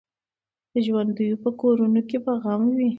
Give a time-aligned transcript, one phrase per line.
[0.73, 2.89] د ژوندیو په کورونو کي به غم وي